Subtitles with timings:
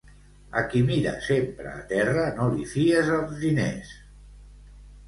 [0.61, 3.95] A qui mira sempre a terra, no li fies els diners.